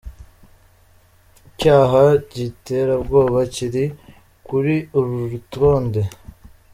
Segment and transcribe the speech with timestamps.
[1.49, 3.85] Icyaha cy’iterabwoba kiri
[4.47, 6.01] kuri urwo rutonde.